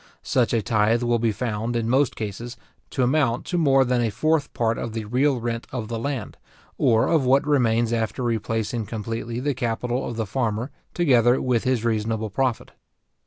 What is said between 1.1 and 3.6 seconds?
be found, in most cases, to amount to